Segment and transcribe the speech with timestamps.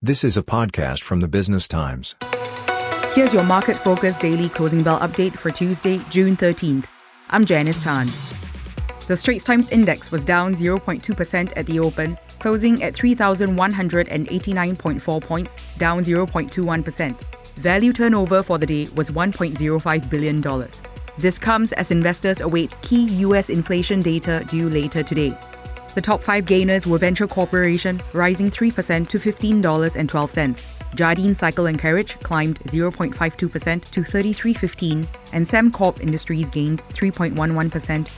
[0.00, 2.14] This is a podcast from the Business Times.
[3.14, 6.84] Here's your market focus daily closing bell update for Tuesday, June 13th.
[7.30, 8.06] I'm Janice Tan.
[9.08, 16.04] The Straits Times Index was down 0.2% at the open, closing at 3,189.4 points, down
[16.04, 17.20] 0.21%.
[17.56, 20.40] Value turnover for the day was $1.05 billion.
[21.18, 25.36] This comes as investors await key US inflation data due later today.
[25.98, 30.66] The top five gainers were Venture Corporation, rising 3% to $15.12.
[30.94, 33.36] Jardine Cycle and Carriage climbed 0.52%
[33.90, 37.72] to 33.15, and Sembcorp Industries gained 3.11%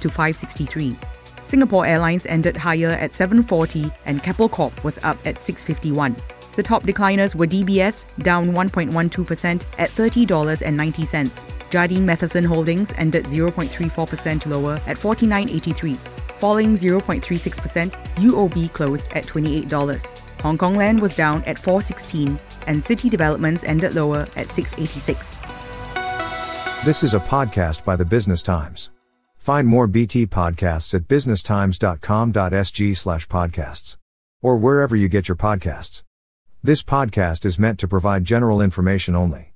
[0.00, 0.98] to 563.
[1.42, 6.16] Singapore Airlines ended higher at 740 and Keppel Corp was up at 651.
[6.56, 11.46] The top decliners were DBS, down 1.12% at $30.90.
[11.68, 20.10] Jardine Matheson Holdings ended 0.34% lower at 49.83 falling 0.36%, UOB closed at $28.
[20.40, 25.38] Hong Kong Land was down at 416 and City Developments ended lower at 686.
[26.84, 28.90] This is a podcast by the Business Times.
[29.36, 33.96] Find more BT podcasts at businesstimes.com.sg/podcasts
[34.42, 36.02] or wherever you get your podcasts.
[36.62, 39.55] This podcast is meant to provide general information only.